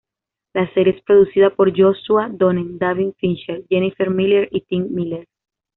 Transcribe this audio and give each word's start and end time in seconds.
La 0.55 0.67
serie 0.73 0.95
es 0.97 1.03
producida 1.03 1.51
por 1.51 1.71
Joshua 1.79 2.27
Donen, 2.31 2.79
David 2.79 3.11
Fincher, 3.19 3.63
Jennifer 3.69 4.09
Miller, 4.09 4.47
y 4.51 4.61
Tim 4.61 4.87
Miller. 4.91 5.27